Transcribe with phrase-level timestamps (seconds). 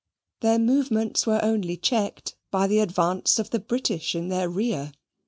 [0.39, 4.93] Their movements were only checked by the advance of the British in their rear.